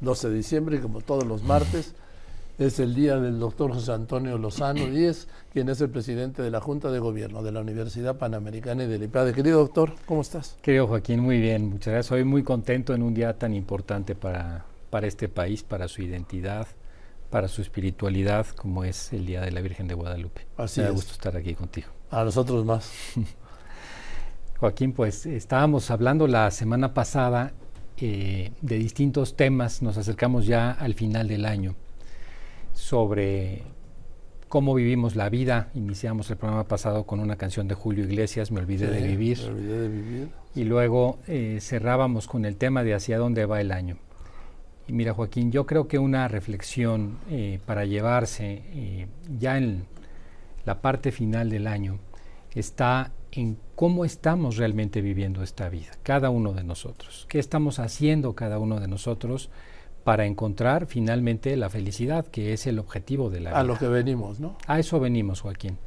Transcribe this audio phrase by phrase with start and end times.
[0.00, 1.94] 12 de diciembre, como todos los martes,
[2.58, 6.60] es el día del doctor José Antonio Lozano Díez, quien es el presidente de la
[6.60, 9.32] Junta de Gobierno de la Universidad Panamericana y del IPADE.
[9.32, 10.56] Querido doctor, ¿cómo estás?
[10.62, 12.06] Querido Joaquín, muy bien, muchas gracias.
[12.06, 16.66] Soy muy contento en un día tan importante para, para este país, para su identidad,
[17.30, 20.46] para su espiritualidad, como es el Día de la Virgen de Guadalupe.
[20.56, 20.96] Así Me da es.
[20.96, 21.88] gusto estar aquí contigo.
[22.10, 22.90] A nosotros más.
[24.60, 27.52] Joaquín, pues estábamos hablando la semana pasada
[27.98, 31.74] eh, de distintos temas, nos acercamos ya al final del año,
[32.72, 33.62] sobre
[34.48, 35.70] cómo vivimos la vida.
[35.74, 39.48] Iniciamos el programa pasado con una canción de Julio Iglesias, Me olvidé de vivir, Me
[39.48, 40.28] olvidé de vivir.
[40.54, 43.96] y luego eh, cerrábamos con el tema de hacia dónde va el año.
[44.88, 49.84] Y mira, Joaquín, yo creo que una reflexión eh, para llevarse eh, ya en
[50.64, 51.98] la parte final del año
[52.56, 57.26] está en cómo estamos realmente viviendo esta vida, cada uno de nosotros.
[57.28, 59.50] ¿Qué estamos haciendo cada uno de nosotros
[60.04, 63.60] para encontrar finalmente la felicidad, que es el objetivo de la vida?
[63.60, 64.56] A lo que venimos, ¿no?
[64.66, 65.78] A eso venimos, Joaquín.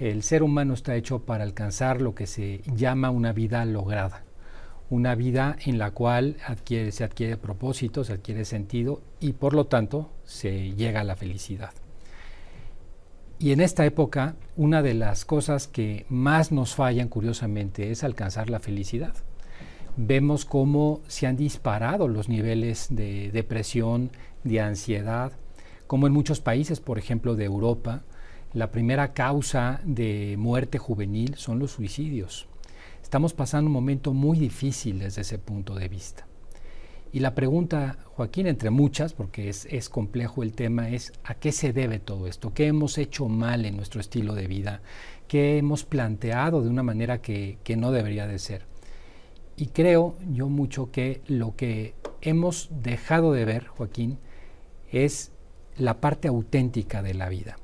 [0.00, 4.24] El ser humano está hecho para alcanzar lo que se llama una vida lograda,
[4.88, 9.66] una vida en la cual adquiere, se adquiere propósito, se adquiere sentido y por lo
[9.66, 11.70] tanto se llega a la felicidad.
[13.42, 18.50] Y en esta época, una de las cosas que más nos fallan, curiosamente, es alcanzar
[18.50, 19.14] la felicidad.
[19.96, 24.10] Vemos cómo se han disparado los niveles de depresión,
[24.44, 25.32] de ansiedad,
[25.86, 28.02] como en muchos países, por ejemplo, de Europa,
[28.52, 32.46] la primera causa de muerte juvenil son los suicidios.
[33.02, 36.26] Estamos pasando un momento muy difícil desde ese punto de vista.
[37.12, 41.72] Y la pregunta, Joaquín, entre muchas, porque es, complejo el tema, es ¿a qué se
[41.72, 42.54] debe todo esto?
[42.54, 44.80] ¿Qué hemos hecho mal en nuestro estilo de vida?
[45.26, 48.62] ¿Qué hemos planteado de una manera que, que no debería de ser?
[49.56, 54.18] Y creo yo mucho que lo que hemos dejado de ver, Joaquín,
[54.92, 55.32] es
[55.76, 57.56] la parte auténtica de la vida.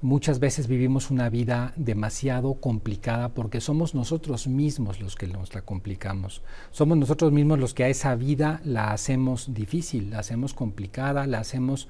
[0.00, 5.62] Muchas veces vivimos una vida demasiado complicada porque somos nosotros mismos los que nos la
[5.62, 6.42] complicamos.
[6.70, 11.40] Somos nosotros mismos los que a esa vida la hacemos difícil, la hacemos complicada, la
[11.40, 11.88] hacemos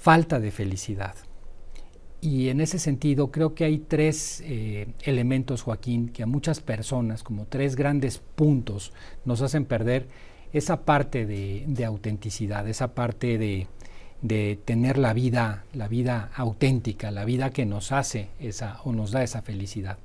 [0.00, 1.14] falta de felicidad.
[2.20, 7.22] Y en ese sentido creo que hay tres eh, elementos, Joaquín, que a muchas personas,
[7.22, 8.92] como tres grandes puntos,
[9.24, 10.08] nos hacen perder
[10.52, 13.68] esa parte de, de autenticidad, esa parte de,
[14.22, 19.12] de tener la vida, la vida auténtica, la vida que nos hace esa o nos
[19.12, 19.98] da esa felicidad.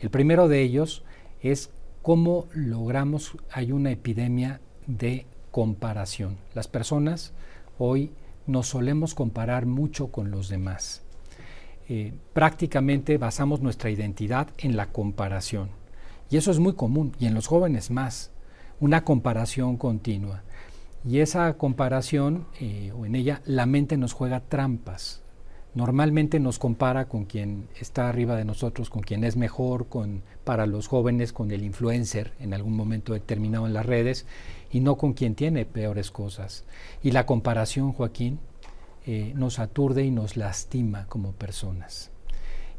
[0.00, 1.04] El primero de ellos
[1.40, 1.70] es
[2.02, 6.36] cómo logramos, hay una epidemia de comparación.
[6.54, 7.32] Las personas
[7.78, 8.10] hoy
[8.46, 11.02] nos solemos comparar mucho con los demás.
[11.88, 15.70] Eh, prácticamente basamos nuestra identidad en la comparación.
[16.30, 18.30] Y eso es muy común, y en los jóvenes más,
[18.78, 20.42] una comparación continua.
[21.02, 25.22] Y esa comparación, eh, o en ella, la mente nos juega trampas.
[25.74, 30.66] Normalmente nos compara con quien está arriba de nosotros, con quien es mejor, con, para
[30.66, 34.26] los jóvenes, con el influencer en algún momento determinado en las redes,
[34.70, 36.64] y no con quien tiene peores cosas.
[37.02, 38.38] Y la comparación, Joaquín,
[39.06, 42.10] eh, nos aturde y nos lastima como personas.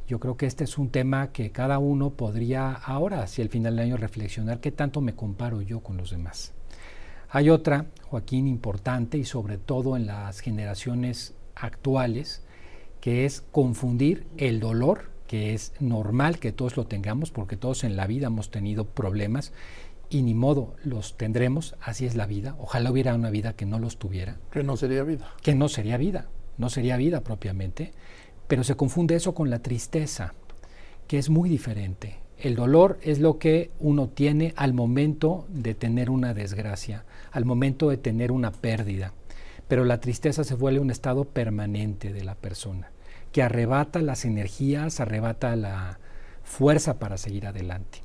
[0.07, 3.77] Yo creo que este es un tema que cada uno podría ahora, hacia el final
[3.77, 6.53] del año, reflexionar qué tanto me comparo yo con los demás.
[7.33, 12.43] Hay otra, Joaquín, importante y sobre todo en las generaciones actuales,
[12.99, 17.95] que es confundir el dolor, que es normal que todos lo tengamos, porque todos en
[17.95, 19.53] la vida hemos tenido problemas
[20.09, 22.57] y ni modo los tendremos, así es la vida.
[22.59, 24.37] Ojalá hubiera una vida que no los tuviera.
[24.51, 25.33] Que no sería vida.
[25.41, 26.27] Que no sería vida,
[26.57, 27.93] no sería vida propiamente,
[28.49, 30.33] pero se confunde eso con la tristeza,
[31.07, 32.20] que es muy diferente.
[32.41, 37.91] El dolor es lo que uno tiene al momento de tener una desgracia, al momento
[37.91, 39.13] de tener una pérdida.
[39.67, 42.89] Pero la tristeza se vuelve un estado permanente de la persona,
[43.31, 45.99] que arrebata las energías, arrebata la
[46.43, 47.99] fuerza para seguir adelante.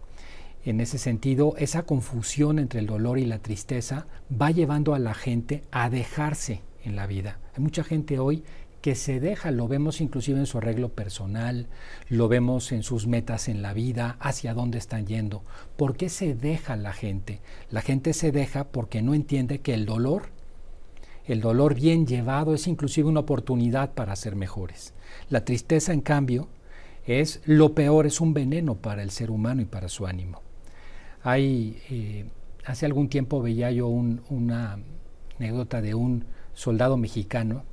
[0.67, 5.15] En ese sentido, esa confusión entre el dolor y la tristeza va llevando a la
[5.15, 7.39] gente a dejarse en la vida.
[7.57, 8.45] Hay mucha gente hoy
[8.81, 11.67] que se deja, lo vemos inclusive en su arreglo personal,
[12.09, 15.43] lo vemos en sus metas en la vida, hacia dónde están yendo.
[15.77, 17.41] ¿Por qué se deja la gente?
[17.71, 20.31] La gente se deja porque no entiende que el dolor,
[21.27, 24.95] el dolor bien llevado es inclusive una oportunidad para ser mejores.
[25.31, 26.49] La tristeza, en cambio,
[27.07, 30.43] es lo peor, es un veneno para el ser humano y para su ánimo.
[31.23, 32.27] Hay, eh,
[32.65, 34.79] hace algún tiempo veía yo un, una
[35.39, 36.25] anécdota de un
[36.55, 37.65] soldado mexicano,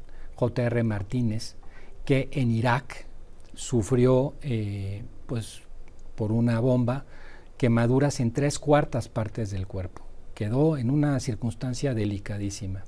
[0.44, 0.84] J.R.
[0.84, 1.56] Martínez,
[2.04, 3.06] que en Irak
[3.54, 5.62] sufrió eh, pues,
[6.16, 7.06] por una bomba
[7.58, 10.04] quemaduras en tres cuartas partes del cuerpo.
[10.34, 12.84] Quedó en una circunstancia delicadísima.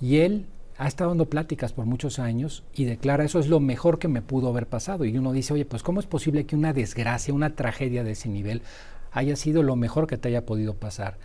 [0.00, 0.46] Y él
[0.76, 4.22] ha estado dando pláticas por muchos años y declara eso es lo mejor que me
[4.22, 5.04] pudo haber pasado.
[5.04, 8.28] Y uno dice, oye, pues ¿cómo es posible que una desgracia, una tragedia de ese
[8.28, 8.62] nivel
[9.10, 11.18] haya sido lo mejor que te haya podido pasar?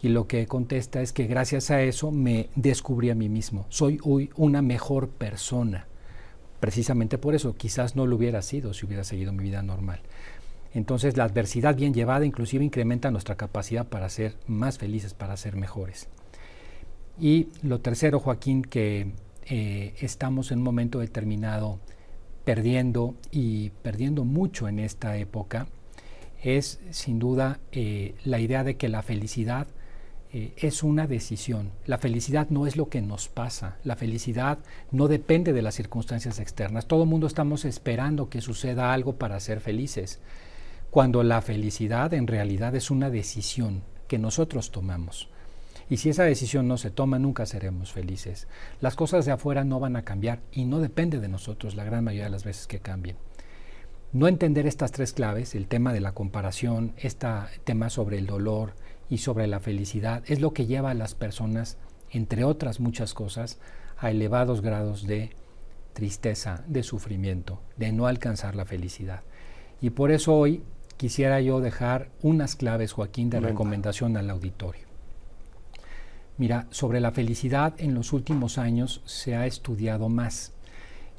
[0.00, 3.66] Y lo que contesta es que gracias a eso me descubrí a mí mismo.
[3.68, 5.86] Soy hoy una mejor persona.
[6.60, 10.00] Precisamente por eso, quizás no lo hubiera sido si hubiera seguido mi vida normal.
[10.74, 15.56] Entonces la adversidad bien llevada inclusive incrementa nuestra capacidad para ser más felices, para ser
[15.56, 16.08] mejores.
[17.18, 19.12] Y lo tercero, Joaquín, que
[19.46, 21.80] eh, estamos en un momento determinado
[22.44, 25.66] perdiendo y perdiendo mucho en esta época,
[26.42, 29.66] es sin duda eh, la idea de que la felicidad
[30.30, 31.70] eh, es una decisión.
[31.86, 33.78] La felicidad no es lo que nos pasa.
[33.84, 34.58] La felicidad
[34.90, 36.86] no depende de las circunstancias externas.
[36.86, 40.20] Todo el mundo estamos esperando que suceda algo para ser felices,
[40.90, 45.28] cuando la felicidad en realidad es una decisión que nosotros tomamos.
[45.90, 48.46] Y si esa decisión no se toma, nunca seremos felices.
[48.82, 52.04] Las cosas de afuera no van a cambiar y no depende de nosotros la gran
[52.04, 53.16] mayoría de las veces que cambien.
[54.12, 57.28] No entender estas tres claves, el tema de la comparación, este
[57.64, 58.74] tema sobre el dolor
[59.10, 61.78] y sobre la felicidad, es lo que lleva a las personas,
[62.10, 63.58] entre otras muchas cosas,
[63.98, 65.30] a elevados grados de
[65.92, 69.22] tristeza, de sufrimiento, de no alcanzar la felicidad.
[69.80, 70.62] Y por eso hoy
[70.96, 74.86] quisiera yo dejar unas claves, Joaquín, de recomendación al auditorio.
[76.36, 80.52] Mira, sobre la felicidad en los últimos años se ha estudiado más.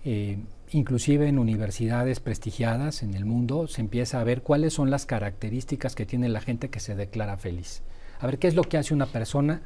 [0.06, 0.40] Eh,
[0.72, 5.96] inclusive en universidades prestigiadas en el mundo se empieza a ver cuáles son las características
[5.96, 7.82] que tiene la gente que se declara feliz.
[8.20, 9.62] A ver qué es lo que hace una persona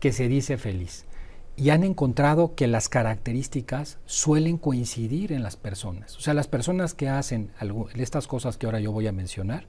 [0.00, 1.06] que se dice feliz.
[1.56, 6.16] Y han encontrado que las características suelen coincidir en las personas.
[6.16, 7.50] O sea, las personas que hacen
[7.94, 9.66] estas cosas que ahora yo voy a mencionar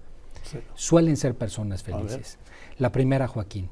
[0.75, 2.37] suelen ser personas felices.
[2.77, 3.69] La primera, Joaquín,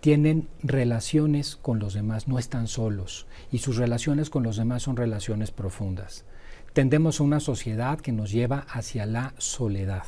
[0.00, 4.96] tienen relaciones con los demás, no están solos y sus relaciones con los demás son
[4.96, 6.24] relaciones profundas.
[6.72, 10.04] Tendemos a una sociedad que nos lleva hacia la soledad,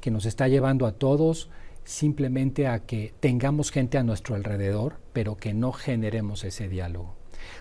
[0.00, 1.50] que nos está llevando a todos
[1.84, 7.16] simplemente a que tengamos gente a nuestro alrededor, pero que no generemos ese diálogo.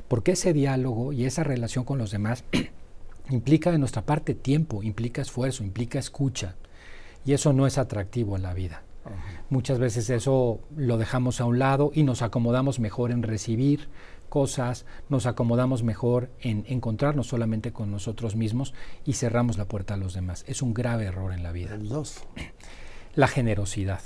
[0.08, 2.44] Porque ese diálogo y esa relación con los demás
[3.30, 6.56] implica de nuestra parte tiempo, implica esfuerzo, implica escucha,
[7.26, 8.84] y eso no es atractivo en la vida.
[9.50, 13.90] Muchas veces eso lo dejamos a un lado y nos acomodamos mejor en recibir
[14.30, 18.74] cosas, nos acomodamos mejor en encontrarnos solamente con nosotros mismos
[19.06, 20.46] y cerramos la puerta a los demás.
[20.48, 21.78] Es un grave error en la vida.
[23.16, 24.02] La generosidad.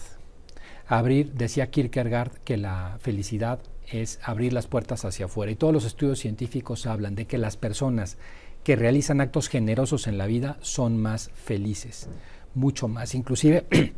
[0.88, 5.86] Abrir, decía Kierkegaard que la felicidad es abrir las puertas hacia afuera y todos los
[5.86, 8.18] estudios científicos hablan de que las personas
[8.63, 12.07] que realizan actos generosos en la vida son más felices,
[12.56, 13.13] mucho más.
[13.13, 13.66] Inclusive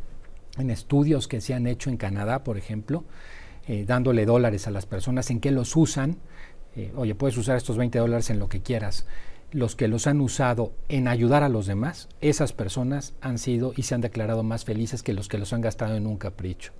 [0.58, 3.04] en estudios que se han hecho en Canadá, por ejemplo,
[3.68, 6.18] eh, dándole dólares a las personas, en qué los usan.
[6.76, 9.06] Eh, oye, puedes usar estos 20 dólares en lo que quieras.
[9.52, 13.82] Los que los han usado en ayudar a los demás, esas personas han sido y
[13.82, 16.72] se han declarado más felices que los que los han gastado en un capricho.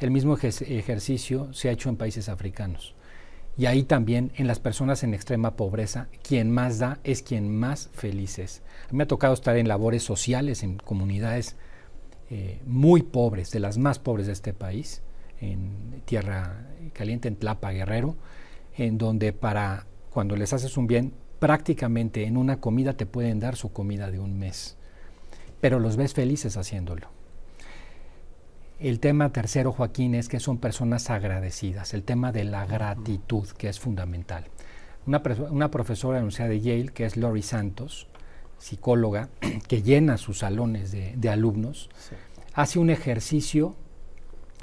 [0.00, 2.94] El mismo ejercicio se ha hecho en países africanos.
[3.56, 7.88] Y ahí también en las personas en extrema pobreza, quien más da es quien más
[7.92, 8.62] feliz es.
[8.88, 11.54] A mí me ha tocado estar en labores sociales, en comunidades
[12.30, 15.02] eh, muy pobres, de las más pobres de este país,
[15.40, 18.16] en Tierra Caliente, en Tlapa, Guerrero,
[18.76, 23.56] en donde para cuando les haces un bien, prácticamente en una comida te pueden dar
[23.56, 24.76] su comida de un mes,
[25.60, 27.08] pero los ves felices haciéndolo.
[28.80, 33.68] El tema tercero, Joaquín, es que son personas agradecidas, el tema de la gratitud, que
[33.68, 34.44] es fundamental.
[35.06, 38.08] Una, una profesora de la Universidad de Yale, que es Lori Santos,
[38.58, 39.28] psicóloga,
[39.68, 41.90] que llena sus salones de, alumnos,
[42.54, 43.74] hace un ejercicio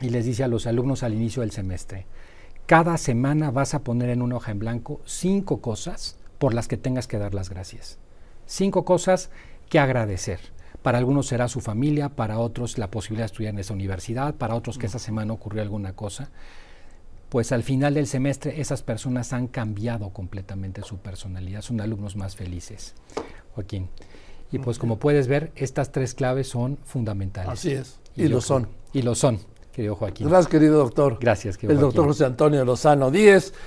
[0.02, 2.06] y les dice a los alumnos al inicio del semestre,
[2.66, 6.78] cada semana vas a poner en una hoja en blanco cinco cosas por las que
[6.78, 8.00] tengas que dar las gracias.
[8.46, 9.30] Cinco cosas
[9.70, 10.40] que agradecer.
[10.82, 14.56] Para algunos será su familia, para otros la posibilidad de estudiar en esa universidad, para
[14.56, 16.32] otros que esa semana ocurrió alguna cosa.
[17.30, 22.36] Pues al final del semestre esas personas han cambiado completamente su personalidad, son alumnos más
[22.36, 22.96] felices.
[23.54, 23.90] Joaquín.
[24.52, 27.52] Y pues como puedes ver, estas tres claves son fundamentales.
[27.52, 28.68] Así es, y, lo son.
[28.94, 29.40] Y lo son,
[29.72, 30.28] querido Joaquín.
[30.28, 31.18] Gracias, querido doctor.
[31.20, 33.54] Gracias, querido El doctor José Antonio Lozano Díez.